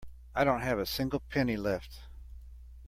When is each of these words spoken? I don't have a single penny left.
I 0.33 0.43
don't 0.43 0.61
have 0.61 0.79
a 0.79 0.85
single 0.87 1.19
penny 1.19 1.55
left. 1.57 1.99